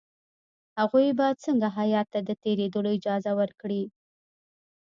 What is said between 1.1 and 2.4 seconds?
به څنګه هیات ته د